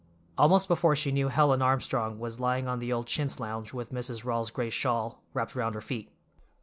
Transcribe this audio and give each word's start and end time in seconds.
Almost 0.35 0.67
before 0.67 0.95
she 0.95 1.11
knew 1.11 1.27
Helen 1.27 1.61
Armstrong 1.61 2.17
was 2.17 2.39
lying 2.39 2.67
on 2.67 2.79
the 2.79 2.91
old 2.91 3.05
chintz 3.05 3.39
lounge 3.39 3.71
with 3.71 3.93
Mrs. 3.93 4.25
Rawls's 4.25 4.49
gray 4.49 4.71
shawl 4.71 5.21
wrapped 5.35 5.55
around 5.55 5.73
her 5.75 5.79
feet. 5.81 6.09